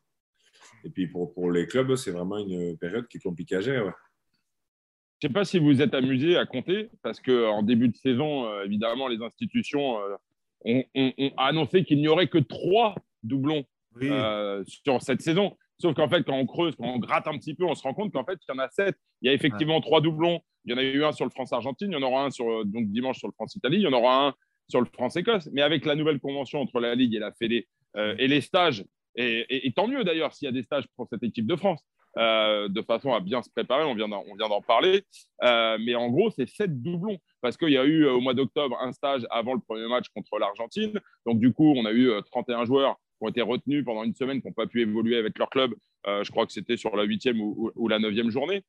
[0.87, 3.81] Et puis, pour, pour les clubs, c'est vraiment une période qui est compliquée à gérer.
[3.81, 3.91] ouais.
[5.21, 7.95] Je ne sais pas si vous vous êtes amusé à compter, parce qu'en début de
[7.97, 10.15] saison, euh, évidemment, les institutions euh,
[10.63, 14.07] ont, ont- ont annoncé qu'il n'y aurait que trois doublons Oui.
[14.09, 15.57] euh, sur cette saison.
[15.77, 17.93] Sauf qu'en fait, quand on creuse, quand on gratte un petit peu, on se rend
[17.93, 18.95] compte qu'en fait, il y en a sept.
[19.21, 20.39] Il y a effectivement trois doublons.
[20.63, 22.65] Il y en a eu un sur le France-Argentine, il y en aura un sur,
[22.65, 24.33] donc dimanche sur le France-Italie, il y en aura un
[24.69, 25.49] sur le France-Écosse.
[25.51, 28.85] Mais avec la nouvelle convention entre la Ligue et la Fédé euh, et les stages,
[29.17, 31.83] et, tant mieux d'ailleurs s'il y a des stages pour cette équipe de France,
[32.17, 35.03] euh, de façon à bien se préparer, on vient d'en, parler.
[35.43, 37.17] Euh, mais en gros, c'est sept doublons.
[37.41, 40.07] Parce qu'il y a eu euh, au mois d'octobre un stage avant le premier match
[40.15, 40.99] contre l'Argentine.
[41.25, 44.15] Donc, du coup, on a eu euh, 31 joueurs qui ont été retenus pendant une
[44.15, 45.73] semaine, qui n'ont pas pu évoluer avec leur club.
[46.05, 48.63] Je crois que c'était sur la huitième ou, la neuvième journée.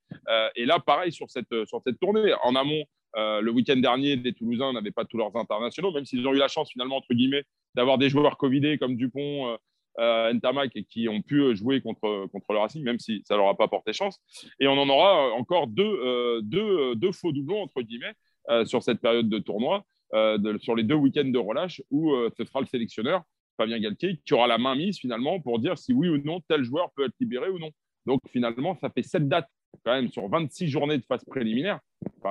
[0.56, 2.32] Et là, pareil sur cette, sur cette tournée.
[2.42, 2.82] En amont,
[3.14, 6.48] le week-end dernier, les Toulousains n'avaient pas tous leurs internationaux, même s'ils ont eu la
[6.48, 7.44] chance, finalement, entre guillemets,
[7.76, 9.56] d'avoir des joueurs Covidés comme Dupont,
[9.98, 13.36] euh, euh, et qui ont pu euh, jouer contre, contre le Racing, même si ça
[13.36, 14.20] leur a pas porté chance.
[14.60, 18.14] Et on en aura euh, encore deux, euh, deux, euh, deux faux doublons, entre guillemets,
[18.50, 22.30] euh, sur cette période de tournoi, euh, sur les deux week-ends de relâche, où euh,
[22.36, 23.22] ce sera le sélectionneur,
[23.56, 26.62] Fabien Galtier, qui aura la main mise finalement pour dire si oui ou non tel
[26.62, 27.70] joueur peut être libéré ou non.
[28.06, 29.48] Donc finalement, ça fait 7 dates
[29.84, 31.80] quand même sur 26 journées de phase préliminaire.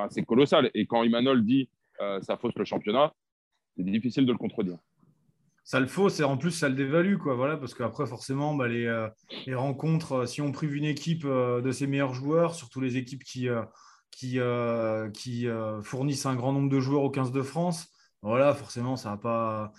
[0.10, 0.72] C'est colossal.
[0.74, 1.70] Et quand Imanol dit
[2.02, 3.13] euh, ça fausse le championnat,
[3.76, 4.78] c'est difficile de le contredire.
[5.67, 8.69] Ça le fausse et en plus ça le dévalue quoi voilà parce qu'après forcément bah,
[8.69, 9.10] les, euh,
[9.47, 13.25] les, rencontres euh, si on prive une équipe de ses meilleurs joueurs surtout les équipes
[13.25, 13.49] qui
[15.84, 17.89] fournissent un grand nombre de joueurs au 15 de France
[18.23, 19.71] voilà, forcément, ça n'a pas,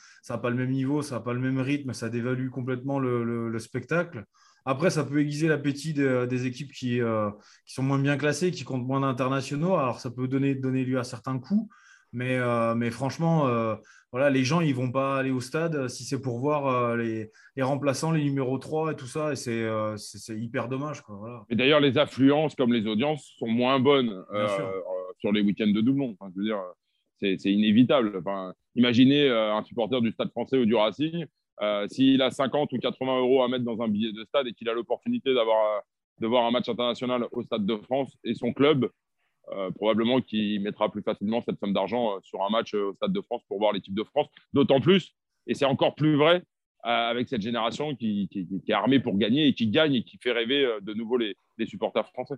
[0.50, 4.24] le même niveau, ça n'a pas le même rythme, ça dévalue complètement le, spectacle.
[4.64, 7.30] Après, ça peut aiguiser l'appétit des équipes qui, euh,
[7.66, 9.76] qui, sont moins bien classées, qui comptent moins d'internationaux.
[9.76, 11.68] Alors, ça peut donner, donner lieu à certains coups.
[12.12, 13.74] Mais, euh, mais franchement, euh,
[14.12, 17.30] voilà, les gens, ils ne vont pas aller au stade si c'est pour voir les,
[17.56, 19.32] les, remplaçants, les numéros 3 et tout ça.
[19.32, 21.02] Et c'est hyper dommage.
[21.02, 21.44] Quoi, voilà.
[21.50, 24.24] Et d'ailleurs, les affluences comme les audiences sont moins bonnes
[25.18, 26.16] sur les week-ends de doublon.
[26.34, 26.60] je veux dire,
[27.20, 28.16] c'est inévitable.
[28.18, 31.26] Enfin, imaginez euh, un supporter du Stade français ou du Racing,
[31.62, 34.52] euh, s'il a 50 ou 80 euros à mettre dans un billet de stade et
[34.52, 35.82] qu'il a l'opportunité d'avoir
[36.20, 38.90] de voir un match international au Stade de France et son club,
[39.52, 43.20] euh, probablement qu'il mettra plus facilement cette somme d'argent sur un match au Stade de
[43.20, 44.26] France pour voir l'équipe de France.
[44.52, 45.14] D'autant plus,
[45.46, 46.42] et c'est encore plus vrai
[46.84, 50.78] avec cette génération qui, est armée pour gagner et qui gagne et qui fait rêver
[50.80, 52.36] de nouveau les, les supporters français.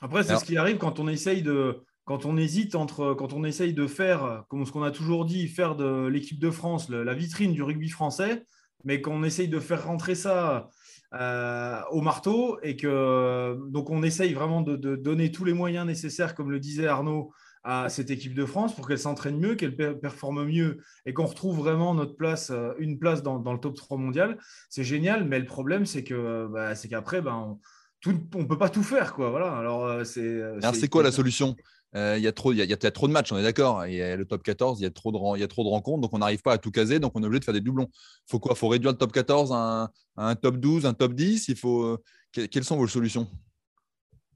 [0.00, 3.44] Après, c'est ce qui arrive quand on essaye de, quand on hésite entre, quand on
[3.44, 7.12] essaye de faire, comme ce qu'on a toujours dit, faire de l'équipe de France la
[7.12, 8.44] vitrine du rugby français,
[8.84, 10.70] mais qu'on essaye de faire rentrer ça
[11.14, 16.34] euh, au marteau et que donc on essaye vraiment de, donner tous les moyens nécessaires,
[16.34, 17.32] comme le disait Arnaud,
[17.64, 21.58] à cette équipe de France pour qu'elle s'entraîne mieux, qu'elle performe mieux et qu'on retrouve
[21.58, 24.38] vraiment notre place, euh, une place dans, le top 3 mondial.
[24.70, 27.58] C'est génial, mais le problème c'est que bah, c'est qu'après, ben,
[28.06, 29.14] on ne peut pas tout faire.
[29.14, 29.30] Quoi.
[29.30, 29.56] Voilà.
[29.56, 30.40] Alors, euh, c'est,
[30.72, 31.56] c'est quoi la solution?
[31.58, 33.86] euh, il y a trop, il y, a, trop de matchs, on est d'accord.
[33.86, 35.64] Il y a le top 14, il y a trop de, il y a trop
[35.64, 37.54] de rencontres, donc on n'arrive pas à tout caser, donc on est obligé de faire
[37.54, 37.88] des doublons.
[38.26, 38.54] Faut quoi?
[38.54, 41.48] Faut réduire le top 14 à un, top 12, un top 10.
[41.48, 41.82] Il faut.
[41.82, 41.98] Euh,
[42.32, 43.26] quelles sont vos solutions?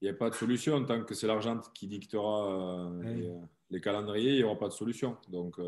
[0.01, 3.39] Il n'y a pas de solution tant que c'est l'argent qui dictera euh,
[3.71, 4.33] les, calendriers.
[4.33, 5.17] Il n'y aura pas de solution.
[5.29, 5.59] Donc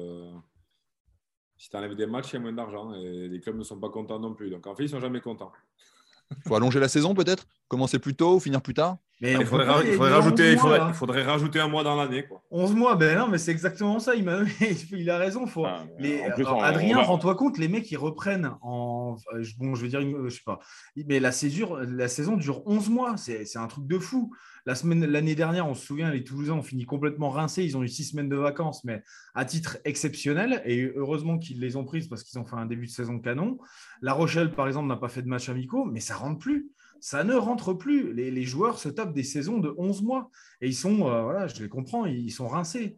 [1.56, 3.78] si tu enlèves des matchs, il y a moins d'argent et les clubs ne sont
[3.78, 4.50] pas contents non plus.
[4.50, 5.52] Donc en fait, ils ne sont jamais contents.
[6.30, 7.46] Il faut allonger la saison peut-être?
[7.68, 8.98] Commencer plus tôt ou finir plus tard?
[9.20, 12.26] Il, faudrait, rajouter, il, faudrait, rajouter un mois dans l'année.
[12.50, 14.14] 11 mois, ben non, mais c'est exactement ça.
[14.14, 14.42] Il, a,
[14.92, 15.46] il a raison.
[15.46, 19.16] Faut, ah, les, Adrien, rends-toi compte, les mecs, ils reprennent en.
[19.58, 20.58] Bon, je veux dire, je sais pas.
[20.96, 23.16] Mais la, césure, la saison dure 11 mois.
[23.16, 24.32] C'est un truc de fou.
[24.66, 27.64] L'année dernière, on se souvient, les Toulousains ont fini complètement rincés.
[27.64, 29.02] Ils ont eu six semaines de vacances, mais
[29.34, 30.62] à titre exceptionnel.
[30.64, 33.58] Et heureusement qu'ils les ont prises parce qu'ils ont fait un début de saison canon.
[34.02, 37.24] La Rochelle, par exemple, n'a pas fait de match amicaux, mais ça rentre plus ça
[37.24, 38.12] ne rentre plus.
[38.12, 40.30] Les, joueurs se tapent des saisons de 11 mois
[40.60, 42.96] et ils sont, euh, voilà, je les comprends, ils sont rincés.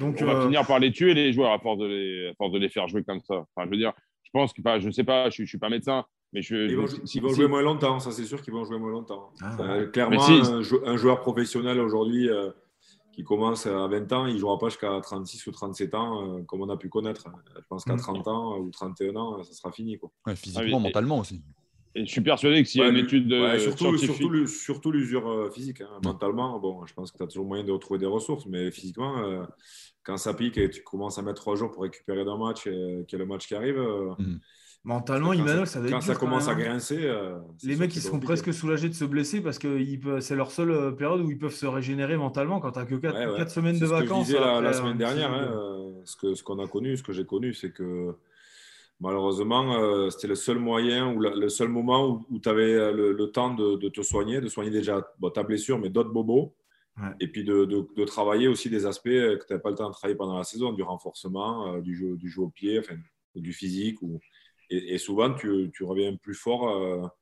[0.00, 2.52] Donc, on va euh, finir par les tuer, les joueurs, à force de les, force
[2.52, 3.34] de les faire jouer comme ça.
[3.36, 3.92] Enfin, je veux dire,
[4.24, 6.76] je pense que, je ne sais pas, je ne suis pas médecin, mais je, ils,
[7.22, 9.30] vont, jouer moins longtemps, ça c'est sûr qu'ils vont jouer moins longtemps.
[9.40, 12.28] Ah, euh, clairement, un, joueur professionnel aujourd'hui
[13.12, 16.60] qui commence à 20 ans, il ne jouera pas jusqu'à 36 ou 37 ans, comme
[16.60, 17.28] on a pu connaître.
[17.56, 18.28] Je pense qu'à 30 mm.
[18.28, 19.98] ans ou 31 ans, ça sera fini.
[19.98, 20.10] Quoi.
[20.34, 21.42] physiquement, ah mentalement aussi.
[21.98, 25.50] Et je suis persuadé que s'il y a une étude de surtout, surtout, l'usure euh,
[25.50, 25.80] physique.
[25.80, 25.98] Hein.
[26.04, 29.18] Mentalement, bon, je pense que tu as toujours moyen de retrouver des ressources, mais physiquement,
[29.18, 29.42] euh,
[30.04, 33.04] quand ça pique et tu commences à mettre trois jours pour récupérer d'un match et
[33.08, 33.78] qu'il y a le match qui arrive.
[33.78, 34.38] Euh, mhm.
[34.84, 37.12] Mentalement, Emmanuel, ça, ça Quand ça commence à grincer.
[37.64, 39.76] les mecs, ils sont presque soulagés de se blesser parce que
[40.20, 43.50] c'est leur seule période où ils peuvent se régénérer mentalement quand tu n'as que 4,
[43.50, 44.28] semaines de vacances.
[44.28, 47.26] Ce que je disais la, semaine dernière, hein, ce qu'on a connu, ce que j'ai
[47.26, 48.14] connu, c'est que
[49.00, 53.30] malheureusement, euh, c'était le seul moyen ou le seul moment où, tu avais euh, le,
[53.30, 56.54] temps de, te soigner, de soigner déjà ta blessure, mais d'autres bobos.
[57.20, 60.16] Et puis de, travailler aussi des aspects que tu n'avais pas le temps de travailler
[60.16, 62.96] pendant la saison, du renforcement, euh, du, jeu, du jeu au pied, enfin,
[63.36, 64.02] du physique.
[64.02, 64.18] Ou...
[64.70, 67.12] Et, souvent, tu, reviens plus fort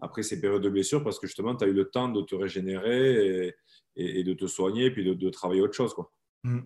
[0.00, 2.34] après ces périodes de blessure parce que justement, tu as eu le temps de te
[2.34, 3.52] régénérer
[3.96, 5.92] et, de te soigner et puis de, travailler autre chose.
[5.94, 6.12] Quoi.
[6.44, 6.60] Mm.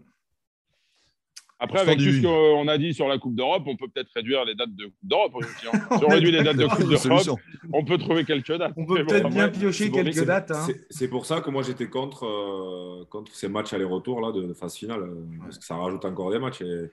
[1.60, 4.44] Après, avec tout ce qu'on a dit sur la Coupe d'Europe, on peut peut-être réduire
[4.44, 7.40] les dates de Coupe d'Europe Si on réduit les dates de Coupe d'Europe,
[7.72, 8.72] on peut trouver quelques dates.
[8.76, 10.52] On peut peut-être bien piocher quelques dates.
[10.52, 10.66] Hein.
[10.88, 14.76] C'est pour ça que moi j'étais contre, euh, contre ces matchs aller-retour là, de, phase
[14.76, 16.60] finale, euh, parce que ça rajoute encore des matchs.
[16.60, 16.90] Et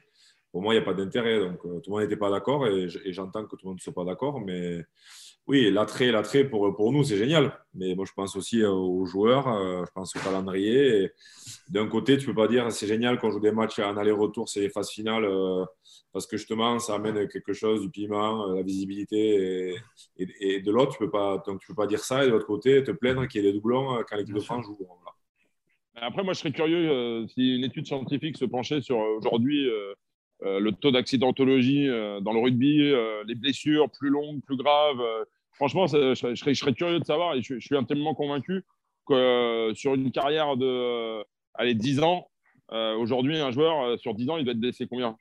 [0.55, 1.37] pour moi, il n'y a pas d'intérêt.
[1.37, 3.81] Donc euh, tout le monde n'était pas d'accord et j'entends que tout le monde ne
[3.81, 4.39] soit pas d'accord.
[4.39, 4.85] Mais
[5.47, 7.59] oui, l'attrait, l'attrait pour, pour nous, c'est génial.
[7.73, 11.11] Mais moi, je pense aussi euh, aux joueurs, euh, je pense au calendrier.
[11.67, 14.47] D'un côté, tu ne peux pas dire c'est génial qu'on joue des matchs en aller-retour,
[14.47, 15.27] c'est les phases finales,
[16.13, 19.75] parce que justement, ça amène quelque chose, du piment, la visibilité.
[20.17, 22.23] Et, de l'autre, tu ne peux, pas, donc, tu peux pas dire ça.
[22.23, 24.67] Et de l'autre côté, te plaindre qu'il y ait des doublons quand l'équipe de France
[24.67, 24.77] joue.
[25.95, 29.69] Après, moi, je serais curieux si une étude scientifique se penchait sur aujourd'hui.
[30.41, 31.87] Le taux d'accidentologie
[32.21, 32.93] dans le rugby,
[33.27, 35.01] les blessures plus longues, plus graves,
[35.53, 38.63] franchement, je, serais, curieux de savoir et je, suis intimement convaincu
[39.07, 42.27] que sur une carrière de allez, 10 ans,
[42.71, 45.15] aujourd'hui, un joueur sur 10 ans, il doit être blessé combien?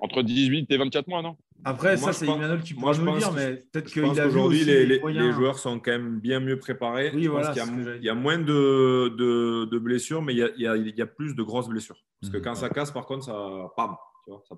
[0.00, 1.36] Entre 18 et 24 mois, non?
[1.64, 4.86] Après, ça, c'est Emmanuel qui pourra nous le dire, mais peut-être qu'il a Aujourd'hui, les,
[4.86, 7.10] les, joueurs sont quand même bien mieux préparés.
[7.12, 11.02] Oui, voilà, il, y a, moins de, de, blessures, mais il y, a, il, y
[11.02, 11.96] a, plus de grosses blessures.
[12.20, 12.42] Parce que mmh.
[12.42, 13.72] quand ça casse, par contre, ça.
[13.76, 13.96] Pam,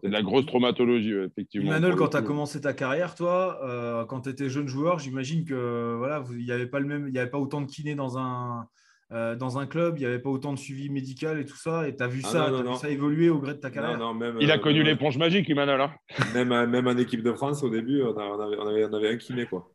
[0.02, 1.70] c'est de la grosse traumatologie, effectivement.
[1.70, 5.44] Emmanuel, quand tu as commencé ta carrière, toi, euh, quand tu étais jeune joueur, j'imagine
[5.44, 7.94] que voilà, il n'y avait pas le même, il y avait pas autant de kinés
[7.94, 8.68] dans un
[9.12, 11.88] euh, dans un club, il n'y avait pas autant de suivi médical et tout ça,
[11.88, 13.98] et tu as vu, ah ça, vu ça évoluer au gré de ta carrière?
[14.40, 15.80] Il a euh, connu l'éponge magique, Emmanuel.
[15.80, 15.92] Hein.
[16.34, 19.16] même, même en équipe de France, au début, on, avait, on, avait, on avait, un
[19.16, 19.46] kiné.
[19.46, 19.68] Quoi.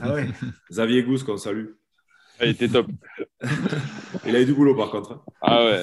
[0.00, 0.26] Ah ouais.
[0.70, 1.66] Xavier Gousse, qu'on salue.
[2.40, 2.86] Ah, il était top.
[4.26, 5.12] il a eu du boulot, par contre.
[5.12, 5.22] Hein.
[5.42, 5.82] Ah ouais,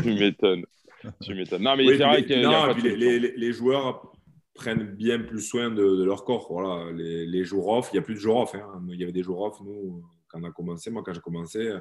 [0.00, 0.64] tu m'étonnes.
[1.22, 1.62] Tu m'étonnes.
[1.62, 2.82] Non, mais c'est vrai que.
[2.82, 4.12] Les, les, les, joueurs
[4.54, 6.46] prennent bien plus soin de, leur corps.
[6.50, 8.54] Voilà, les, les jours off, il n'y a plus de jours off.
[8.54, 8.82] Hein.
[8.88, 11.76] Il y avait des jours off, nous quand on a commencé, moi quand j'ai commencé,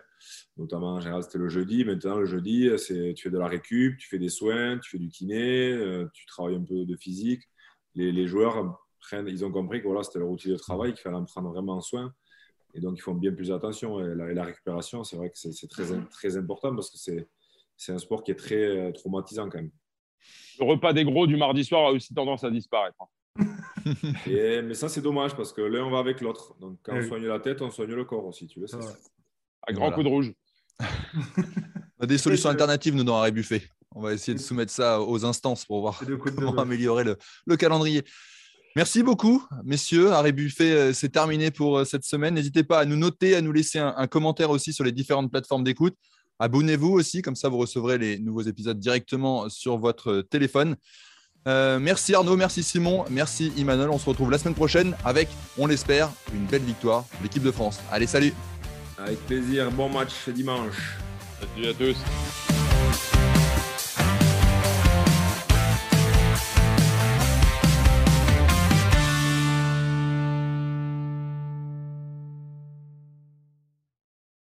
[0.58, 1.86] notamment en général c'était le jeudi.
[1.86, 4.98] Maintenant le jeudi, c'est tu fais de la récup, tu fais des soins, tu fais
[4.98, 7.44] du kiné, euh, tu travailles un peu de physique.
[7.96, 11.18] Les, joueurs prennent, ils ont compris que voilà, c'était leur outil de travail, qu'il fallait
[11.18, 12.14] en prendre vraiment soin.
[12.74, 14.00] Et donc ils font bien plus attention.
[14.00, 17.28] Et la, récupération, c'est vrai que c'est très, très important parce que c'est
[17.88, 19.72] un sport qui est très euh, traumatisant quand même.
[20.60, 22.98] Le repas des gros du mardi soir a aussi tendance à disparaître.
[23.00, 23.08] Hein.
[24.28, 26.56] mais ça, c'est dommage parce que l'un va avec l'autre.
[26.60, 28.48] Donc, quand on soigne la tête, on soigne le corps aussi.
[28.48, 28.80] Tu veux, ça,
[29.66, 30.34] À grand coup de rouge.
[30.80, 33.64] on a des solutions alternatives, nous, dans Arrêt Buffet.
[33.96, 37.04] On va essayer de soumettre ça aux instances pour voir comment améliorer
[37.46, 38.04] le, calendrier.
[38.76, 40.12] Merci beaucoup, messieurs.
[40.12, 42.36] Arrêt Buffet, euh, c'est terminé pour euh, cette semaine.
[42.36, 45.32] N'hésitez pas à nous noter, à nous laisser un, un commentaire aussi sur les différentes
[45.32, 45.96] plateformes d'écoute.
[46.40, 50.76] Abonnez-vous aussi, comme ça vous recevrez les nouveaux épisodes directement sur votre téléphone.
[51.48, 53.90] Euh, merci Arnaud, merci Simon, merci Emmanuel.
[53.90, 57.52] On se retrouve la semaine prochaine avec, on l'espère, une belle victoire de l'équipe de
[57.52, 57.80] France.
[57.92, 58.34] Allez, salut
[58.98, 60.98] Avec plaisir, bon match dimanche.
[61.56, 62.59] Salut à tous